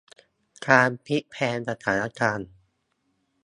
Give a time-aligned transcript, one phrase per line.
[0.67, 2.49] การพลิกแพลงสถานการณ์